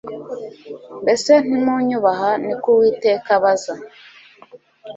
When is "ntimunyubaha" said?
1.45-2.29